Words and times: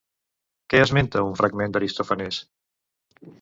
Què 0.73 0.79
esmenta 0.85 1.21
un 1.27 1.35
fragment 1.41 1.75
d'Aristòfanes? 1.75 2.41